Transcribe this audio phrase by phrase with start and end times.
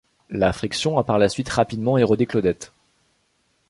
[0.31, 2.73] La friction a par la suite rapidement érodé Claudette.